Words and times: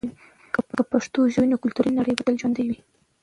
که 0.75 0.81
پښتو 0.91 1.19
ژبه 1.33 1.39
وي، 1.43 1.47
نو 1.51 1.57
کلتوري 1.63 1.91
نړی 1.99 2.13
به 2.15 2.23
تل 2.27 2.35
ژوندي 2.41 2.63
وي. 2.67 2.77